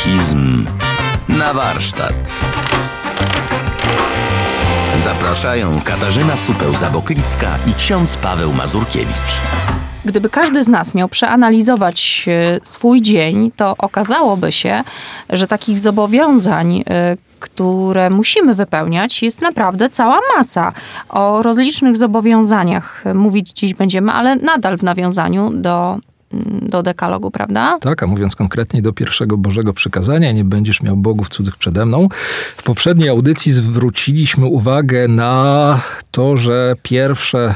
Katechizm 0.00 0.66
na 1.28 1.54
warsztat. 1.54 2.40
Zapraszają 5.04 5.80
Katarzyna 5.84 6.34
Supeł-Zaboklicka 6.36 7.46
i 7.70 7.74
ksiądz 7.74 8.16
Paweł 8.16 8.52
Mazurkiewicz. 8.52 9.40
Gdyby 10.04 10.30
każdy 10.30 10.64
z 10.64 10.68
nas 10.68 10.94
miał 10.94 11.08
przeanalizować 11.08 12.26
e, 12.28 12.60
swój 12.62 13.02
dzień, 13.02 13.50
to 13.56 13.74
okazałoby 13.78 14.52
się, 14.52 14.84
że 15.30 15.46
takich 15.46 15.78
zobowiązań, 15.78 16.84
e, 16.90 17.16
które 17.40 18.10
musimy 18.10 18.54
wypełniać, 18.54 19.22
jest 19.22 19.40
naprawdę 19.40 19.88
cała 19.88 20.20
masa. 20.36 20.72
O 21.08 21.42
rozlicznych 21.42 21.96
zobowiązaniach 21.96 23.04
mówić 23.14 23.52
dziś 23.52 23.74
będziemy, 23.74 24.12
ale 24.12 24.36
nadal 24.36 24.78
w 24.78 24.82
nawiązaniu 24.82 25.50
do 25.54 25.98
do 26.62 26.82
dekalogu, 26.82 27.30
prawda? 27.30 27.78
Tak, 27.80 28.02
a 28.02 28.06
mówiąc 28.06 28.36
konkretnie 28.36 28.82
do 28.82 28.92
pierwszego 28.92 29.36
Bożego 29.36 29.72
przykazania, 29.72 30.32
nie 30.32 30.44
będziesz 30.44 30.82
miał 30.82 30.96
bogów 30.96 31.28
cudzych 31.28 31.56
przede 31.56 31.86
mną. 31.86 32.08
W 32.56 32.62
poprzedniej 32.62 33.08
audycji 33.08 33.52
zwróciliśmy 33.52 34.46
uwagę 34.46 35.08
na 35.08 35.80
to, 36.10 36.36
że 36.36 36.74
pierwsze 36.82 37.54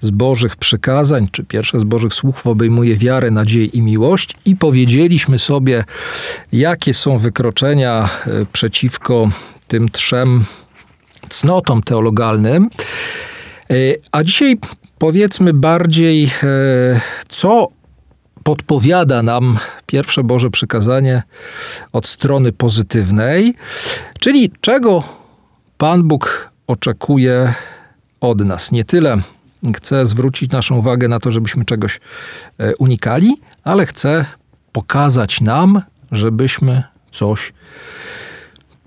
z 0.00 0.10
Bożych 0.10 0.56
przykazań, 0.56 1.28
czy 1.32 1.44
pierwsze 1.44 1.80
z 1.80 1.84
Bożych 1.84 2.14
słów 2.14 2.46
obejmuje 2.46 2.96
wiarę, 2.96 3.30
nadzieję 3.30 3.66
i 3.66 3.82
miłość 3.82 4.34
i 4.44 4.56
powiedzieliśmy 4.56 5.38
sobie, 5.38 5.84
jakie 6.52 6.94
są 6.94 7.18
wykroczenia 7.18 8.08
e, 8.26 8.46
przeciwko 8.52 9.28
tym 9.68 9.88
trzem 9.88 10.44
cnotom 11.28 11.82
teologalnym. 11.82 12.68
E, 13.70 13.74
a 14.12 14.24
dzisiaj 14.24 14.56
powiedzmy 14.98 15.52
bardziej, 15.52 16.24
e, 16.24 17.00
co 17.28 17.68
podpowiada 18.44 19.22
nam 19.22 19.58
pierwsze 19.86 20.24
Boże 20.24 20.50
przykazanie 20.50 21.22
od 21.92 22.06
strony 22.06 22.52
pozytywnej, 22.52 23.54
czyli 24.20 24.52
czego 24.60 25.02
Pan 25.78 26.02
Bóg 26.02 26.50
oczekuje 26.66 27.54
od 28.20 28.40
nas. 28.40 28.72
Nie 28.72 28.84
tyle 28.84 29.16
chce 29.76 30.06
zwrócić 30.06 30.50
naszą 30.50 30.76
uwagę 30.76 31.08
na 31.08 31.20
to, 31.20 31.30
żebyśmy 31.30 31.64
czegoś 31.64 32.00
e, 32.58 32.76
unikali, 32.76 33.36
ale 33.64 33.86
chce 33.86 34.24
pokazać 34.72 35.40
nam, 35.40 35.82
żebyśmy 36.12 36.82
coś 37.10 37.52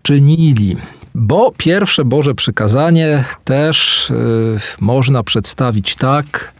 czynili. 0.01 0.77
Bo 1.15 1.51
pierwsze 1.57 2.05
Boże 2.05 2.35
przykazanie 2.35 3.23
też 3.43 4.09
y, 4.09 4.59
można 4.79 5.23
przedstawić 5.23 5.95
tak: 5.95 6.53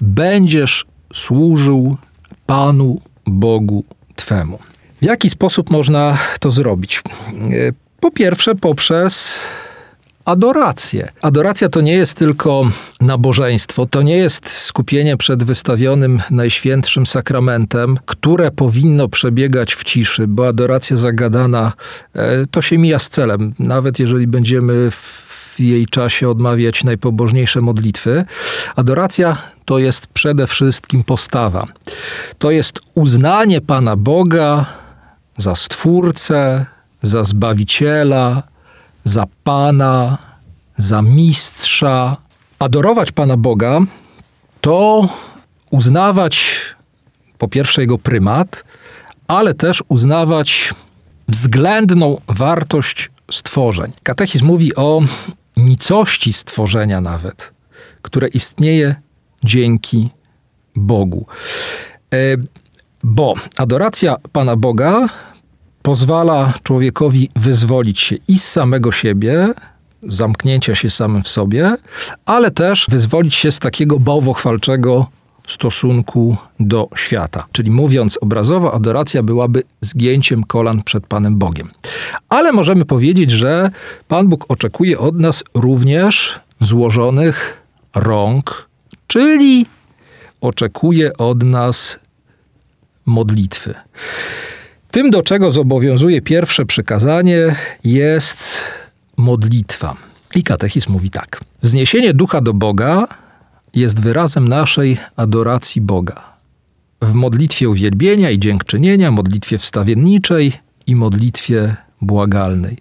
będziesz 0.00 0.84
służył 1.12 1.96
Panu 2.52 3.00
Bogu 3.26 3.84
Twemu. 4.16 4.58
W 5.02 5.04
jaki 5.04 5.30
sposób 5.30 5.70
można 5.70 6.18
to 6.40 6.50
zrobić? 6.50 6.98
E, 6.98 7.02
po 8.00 8.10
pierwsze, 8.10 8.54
poprzez 8.54 9.40
adorację. 10.24 11.12
Adoracja 11.22 11.68
to 11.68 11.80
nie 11.80 11.92
jest 11.92 12.18
tylko 12.18 12.62
nabożeństwo, 13.00 13.86
to 13.86 14.02
nie 14.02 14.16
jest 14.16 14.48
skupienie 14.48 15.16
przed 15.16 15.44
wystawionym 15.44 16.22
najświętszym 16.30 17.06
sakramentem, 17.06 17.96
które 18.06 18.50
powinno 18.50 19.08
przebiegać 19.08 19.74
w 19.74 19.84
ciszy, 19.84 20.26
bo 20.26 20.48
adoracja 20.48 20.96
zagadana 20.96 21.72
e, 22.14 22.46
to 22.46 22.62
się 22.62 22.78
mija 22.78 22.98
z 22.98 23.08
celem. 23.08 23.54
Nawet 23.58 23.98
jeżeli 23.98 24.26
będziemy 24.26 24.90
w 24.90 25.41
jej 25.60 25.86
czasie 25.86 26.28
odmawiać 26.28 26.84
najpobożniejsze 26.84 27.60
modlitwy, 27.60 28.24
adoracja 28.76 29.36
to 29.64 29.78
jest 29.78 30.06
przede 30.06 30.46
wszystkim 30.46 31.04
postawa. 31.04 31.66
To 32.38 32.50
jest 32.50 32.80
uznanie 32.94 33.60
Pana 33.60 33.96
Boga 33.96 34.66
za 35.36 35.54
Stwórcę, 35.54 36.66
za 37.02 37.24
Zbawiciela, 37.24 38.42
za 39.04 39.24
Pana, 39.44 40.18
za 40.76 41.02
Mistrza. 41.02 42.16
Adorować 42.58 43.12
Pana 43.12 43.36
Boga 43.36 43.80
to 44.60 45.08
uznawać 45.70 46.60
po 47.38 47.48
pierwsze 47.48 47.80
Jego 47.80 47.98
prymat, 47.98 48.64
ale 49.28 49.54
też 49.54 49.82
uznawać 49.88 50.74
względną 51.28 52.20
wartość 52.28 53.10
stworzeń. 53.30 53.92
Katechizm 54.02 54.46
mówi 54.46 54.74
o 54.74 55.00
nicości 55.56 56.32
stworzenia 56.32 57.00
nawet, 57.00 57.52
które 58.02 58.28
istnieje 58.28 58.94
dzięki 59.44 60.10
Bogu. 60.76 61.26
E, 62.14 62.16
bo 63.02 63.34
adoracja 63.58 64.16
Pana 64.32 64.56
Boga 64.56 65.08
pozwala 65.82 66.52
człowiekowi 66.62 67.30
wyzwolić 67.36 68.00
się 68.00 68.16
i 68.28 68.38
z 68.38 68.48
samego 68.48 68.92
siebie, 68.92 69.48
zamknięcia 70.02 70.74
się 70.74 70.90
samym 70.90 71.22
w 71.22 71.28
sobie, 71.28 71.76
ale 72.24 72.50
też 72.50 72.86
wyzwolić 72.90 73.34
się 73.34 73.52
z 73.52 73.58
takiego 73.58 73.98
bałwochwalczego 73.98 75.06
stosunku 75.46 76.36
do 76.60 76.88
świata. 76.96 77.46
Czyli 77.52 77.70
mówiąc 77.70 78.18
obrazowo, 78.20 78.74
adoracja 78.74 79.22
byłaby 79.22 79.62
zgięciem 79.80 80.44
kolan 80.44 80.82
przed 80.82 81.06
Panem 81.06 81.38
Bogiem. 81.38 81.70
Ale 82.28 82.52
możemy 82.52 82.84
powiedzieć, 82.84 83.30
że 83.30 83.70
Pan 84.08 84.28
Bóg 84.28 84.44
oczekuje 84.48 84.98
od 84.98 85.18
nas 85.18 85.44
również 85.54 86.40
złożonych 86.60 87.62
rąk, 87.94 88.68
czyli 89.06 89.66
oczekuje 90.40 91.16
od 91.16 91.42
nas 91.42 91.98
modlitwy. 93.06 93.74
Tym, 94.90 95.10
do 95.10 95.22
czego 95.22 95.50
zobowiązuje 95.50 96.22
pierwsze 96.22 96.66
przykazanie, 96.66 97.56
jest 97.84 98.60
modlitwa. 99.16 99.96
I 100.34 100.42
katechizm 100.42 100.92
mówi 100.92 101.10
tak. 101.10 101.40
Wzniesienie 101.62 102.14
ducha 102.14 102.40
do 102.40 102.54
Boga 102.54 103.08
jest 103.74 104.00
wyrazem 104.00 104.48
naszej 104.48 104.98
adoracji 105.16 105.80
Boga. 105.80 106.32
W 107.02 107.14
modlitwie 107.14 107.68
uwielbienia 107.68 108.30
i 108.30 108.38
dziękczynienia, 108.38 109.10
modlitwie 109.10 109.58
wstawienniczej 109.58 110.52
i 110.86 110.96
modlitwie 110.96 111.76
błagalnej. 112.00 112.78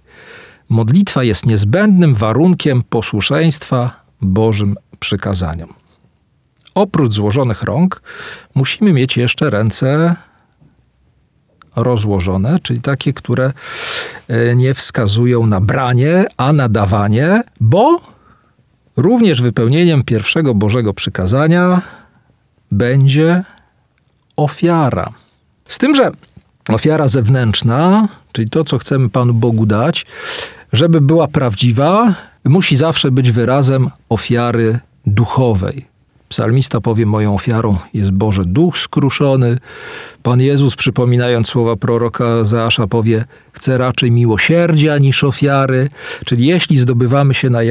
Modlitwa 0.69 1.23
jest 1.23 1.45
niezbędnym 1.45 2.15
warunkiem 2.15 2.83
posłuszeństwa 2.83 4.03
Bożym 4.21 4.75
przykazaniom. 4.99 5.73
Oprócz 6.75 7.13
złożonych 7.13 7.63
rąk, 7.63 8.01
musimy 8.55 8.93
mieć 8.93 9.17
jeszcze 9.17 9.49
ręce 9.49 10.15
rozłożone, 11.75 12.59
czyli 12.63 12.81
takie, 12.81 13.13
które 13.13 13.53
e, 14.27 14.55
nie 14.55 14.73
wskazują 14.73 15.45
na 15.45 15.61
branie, 15.61 16.25
a 16.37 16.53
na 16.53 16.69
dawanie, 16.69 17.43
bo 17.59 18.10
również 18.97 19.41
wypełnieniem 19.41 20.03
pierwszego 20.03 20.55
Bożego 20.55 20.93
przykazania 20.93 21.81
będzie 22.71 23.43
ofiara. 24.35 25.13
Z 25.65 25.77
tym, 25.77 25.95
że 25.95 26.11
ofiara 26.69 27.07
zewnętrzna, 27.07 28.07
czyli 28.31 28.49
to, 28.49 28.63
co 28.63 28.77
chcemy 28.77 29.09
Panu 29.09 29.33
Bogu 29.33 29.65
dać, 29.65 30.05
żeby 30.73 31.01
była 31.01 31.27
prawdziwa, 31.27 32.15
musi 32.45 32.77
zawsze 32.77 33.11
być 33.11 33.31
wyrazem 33.31 33.89
ofiary 34.09 34.79
duchowej. 35.05 35.91
Psalmista 36.29 36.81
powie: 36.81 37.05
Moją 37.05 37.35
ofiarą 37.35 37.77
jest 37.93 38.11
Boże 38.11 38.45
duch 38.45 38.77
skruszony. 38.77 39.57
Pan 40.23 40.41
Jezus, 40.41 40.75
przypominając 40.75 41.47
słowa 41.47 41.75
proroka 41.75 42.43
Zaasza, 42.43 42.87
powie: 42.87 43.25
Chcę 43.51 43.77
raczej 43.77 44.11
miłosierdzia 44.11 44.97
niż 44.97 45.23
ofiary. 45.23 45.89
Czyli 46.25 46.47
jeśli 46.47 46.77
zdobywamy 46.77 47.33
się 47.33 47.49
na 47.49 47.63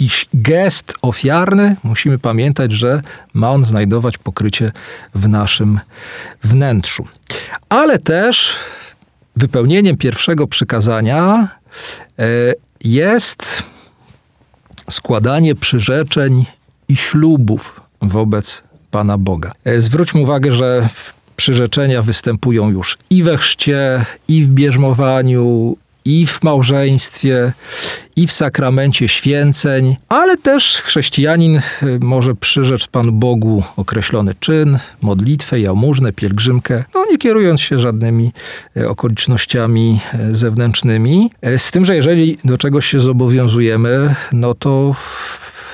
jakiś 0.00 0.26
gest 0.34 0.94
ofiarny, 1.02 1.76
musimy 1.84 2.18
pamiętać, 2.18 2.72
że 2.72 3.02
ma 3.34 3.50
on 3.50 3.64
znajdować 3.64 4.18
pokrycie 4.18 4.72
w 5.14 5.28
naszym 5.28 5.80
wnętrzu. 6.44 7.04
Ale 7.68 7.98
też 7.98 8.56
wypełnieniem 9.36 9.96
pierwszego 9.96 10.46
przykazania 10.46 11.48
e, 12.18 12.24
jest 12.84 13.62
składanie 14.90 15.54
przyrzeczeń 15.54 16.44
i 16.88 16.96
ślubów 16.96 17.80
wobec 18.02 18.62
Pana 18.90 19.18
Boga. 19.18 19.52
E, 19.64 19.80
zwróćmy 19.80 20.20
uwagę, 20.20 20.52
że 20.52 20.88
przyrzeczenia 21.36 22.02
występują 22.02 22.70
już 22.70 22.98
i 23.10 23.22
we 23.22 23.36
chrzcie, 23.36 24.04
i 24.28 24.44
w 24.44 24.48
bierzmowaniu, 24.48 25.76
i 26.06 26.26
w 26.26 26.42
małżeństwie, 26.42 27.52
i 28.16 28.26
w 28.26 28.32
sakramencie 28.32 29.08
święceń, 29.08 29.96
ale 30.08 30.36
też 30.36 30.82
chrześcijanin 30.82 31.56
e, 31.56 31.62
może 32.00 32.34
przyrzec 32.34 32.86
Panu 32.86 33.12
Bogu 33.12 33.62
określony 33.76 34.34
czyn, 34.40 34.78
modlitwę, 35.02 35.60
jałmużnę, 35.60 36.12
pielgrzymkę, 36.12 36.84
no 36.94 37.06
nie 37.10 37.18
kierując 37.18 37.60
się 37.60 37.78
żadnymi 37.78 38.32
e, 38.76 38.88
okolicznościami 38.88 40.00
zewnętrznymi. 40.32 41.30
Z 41.56 41.70
tym, 41.70 41.84
że 41.84 41.96
jeżeli 41.96 42.38
do 42.44 42.58
czegoś 42.58 42.86
się 42.86 43.00
zobowiązujemy, 43.00 44.14
no 44.32 44.54
to 44.54 44.94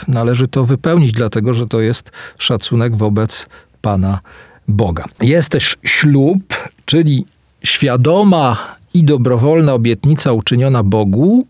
należy 0.08 0.48
to 0.48 0.64
wypełnić, 0.64 1.12
dlatego 1.12 1.54
że 1.54 1.66
to 1.66 1.80
jest 1.80 2.12
szacunek 2.38 2.96
wobec 2.96 3.46
Pana 3.80 4.20
Boga. 4.68 5.04
Jest 5.20 5.48
też 5.48 5.76
ślub, 5.82 6.70
czyli 6.84 7.24
świadoma 7.64 8.76
i 8.94 9.04
dobrowolna 9.04 9.72
obietnica 9.72 10.32
uczyniona 10.32 10.82
Bogu, 10.82 11.46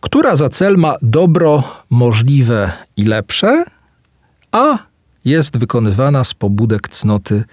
która 0.00 0.36
za 0.36 0.48
cel 0.48 0.76
ma 0.76 0.94
dobro 1.02 1.62
możliwe 1.90 2.72
i 2.96 3.04
lepsze, 3.04 3.64
a 4.52 4.78
jest 5.24 5.58
wykonywana 5.58 6.24
z 6.24 6.34
pobudek 6.34 6.88
cnoty 6.88 7.44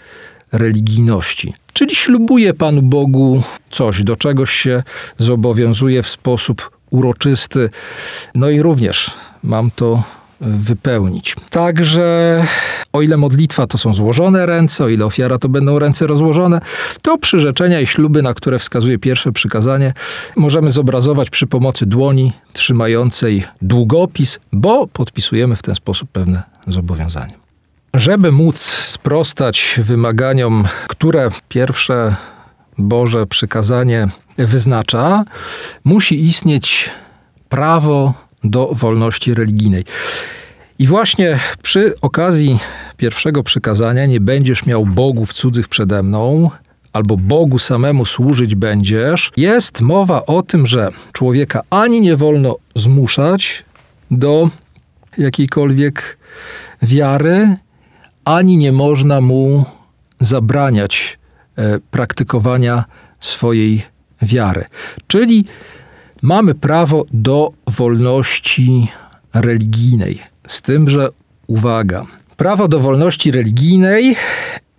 religijności. 0.52 1.54
Czyli 1.74 1.96
ślubuje 1.96 2.54
Panu 2.54 2.82
Bogu 2.82 3.44
coś, 3.70 4.04
do 4.04 4.16
czegoś 4.16 4.52
się 4.52 4.84
zobowiązuje 5.18 6.04
w 6.04 6.08
sposób 6.08 6.72
uroczysty, 6.90 7.70
no 8.36 8.50
i 8.50 8.62
również 8.62 9.12
mam 9.44 9.72
to 9.72 10.04
wypełnić. 10.42 11.36
Także 11.50 12.46
o 12.94 13.02
ile 13.02 13.18
modlitwa 13.18 13.68
to 13.68 13.78
są 13.78 13.94
złożone 13.94 14.46
ręce, 14.46 14.84
o 14.84 14.90
ile 14.90 15.06
ofiara 15.06 15.38
to 15.38 15.50
będą 15.50 15.80
ręce 15.80 16.08
rozłożone, 16.08 16.62
to 17.02 17.18
przyrzeczenia 17.18 17.80
i 17.80 17.88
śluby, 17.88 18.22
na 18.22 18.34
które 18.34 18.60
wskazuje 18.60 19.00
pierwsze 19.00 19.32
przykazanie, 19.32 19.94
możemy 20.36 20.72
zobrazować 20.72 21.30
przy 21.30 21.48
pomocy 21.48 21.86
dłoni 21.86 22.32
trzymającej 22.54 23.44
długopis, 23.62 24.40
bo 24.52 24.88
podpisujemy 24.88 25.56
w 25.56 25.62
ten 25.62 25.76
sposób 25.76 26.10
pewne 26.12 26.44
zobowiązanie. 26.68 27.34
Żeby 27.94 28.32
móc 28.32 28.58
sprostać 28.60 29.80
wymaganiom, 29.84 30.64
które 30.88 31.30
pierwsze 31.50 32.16
Boże 32.78 33.28
przykazanie 33.28 34.08
wyznacza, 34.38 35.24
musi 35.84 36.26
istnieć 36.26 36.90
prawo 37.50 38.14
do 38.44 38.70
wolności 38.72 39.34
religijnej. 39.34 39.86
I 40.80 40.88
właśnie 40.88 41.40
przy 41.62 41.94
okazji 42.02 42.60
pierwszego 42.98 43.44
przykazania 43.44 44.06
nie 44.06 44.20
będziesz 44.20 44.66
miał 44.66 44.86
bogów 44.86 45.34
cudzych 45.34 45.68
przede 45.68 46.04
mną, 46.04 46.50
albo 46.94 47.18
Bogu 47.18 47.60
samemu 47.60 48.06
służyć 48.06 48.56
będziesz, 48.56 49.32
jest 49.38 49.82
mowa 49.82 50.26
o 50.26 50.42
tym, 50.42 50.66
że 50.66 50.90
człowieka 51.12 51.62
ani 51.70 52.02
nie 52.02 52.16
wolno 52.16 52.56
zmuszać 52.76 53.64
do 54.12 54.50
jakiejkolwiek 55.18 56.18
wiary, 56.82 57.56
ani 58.26 58.58
nie 58.58 58.72
można 58.72 59.22
mu 59.22 59.66
zabraniać 60.20 61.20
e, 61.56 61.80
praktykowania 61.92 62.86
swojej 63.20 63.82
wiary. 64.22 64.66
Czyli 65.08 65.46
mamy 66.22 66.56
prawo 66.56 67.06
do 67.14 67.50
wolności 67.68 68.88
religijnej. 69.34 70.20
Z 70.48 70.62
tym, 70.62 70.90
że 70.90 71.10
uwaga, 71.48 72.06
prawo 72.38 72.68
do 72.68 72.80
wolności 72.80 73.32
religijnej 73.32 74.16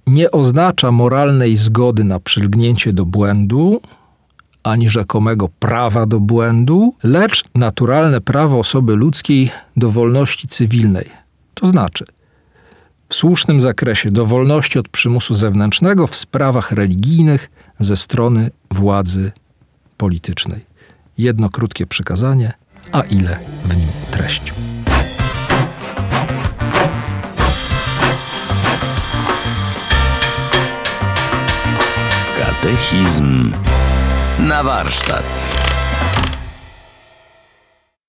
nie 0.06 0.30
oznacza 0.30 0.92
moralnej 0.92 1.56
zgody 1.56 2.04
na 2.04 2.20
przylgnięcie 2.20 2.92
do 2.92 3.04
błędu, 3.04 3.80
ani 4.62 4.88
rzekomego 4.88 5.48
prawa 5.48 6.06
do 6.06 6.20
błędu, 6.20 6.94
lecz 7.02 7.44
naturalne 7.54 8.20
prawo 8.20 8.58
osoby 8.58 8.96
ludzkiej 8.96 9.50
do 9.76 9.90
wolności 9.90 10.48
cywilnej. 10.48 11.10
To 11.54 11.66
znaczy, 11.66 12.04
w 13.08 13.14
słusznym 13.14 13.60
zakresie 13.60 14.10
do 14.10 14.26
wolności 14.26 14.78
od 14.78 14.88
przymusu 14.88 15.34
zewnętrznego 15.34 16.06
w 16.06 16.16
sprawach 16.16 16.72
religijnych 16.72 17.50
ze 17.78 17.96
strony 17.96 18.50
władzy 18.70 19.32
politycznej. 19.96 20.71
Jedno 21.19 21.50
krótkie 21.50 21.87
przykazanie, 21.87 22.53
a 22.93 23.00
ile 23.00 23.38
w 23.64 23.76
nim 23.76 23.88
treści. 24.11 24.53
Katechizm 32.38 33.53
na 34.38 34.62
warsztat. 34.62 35.62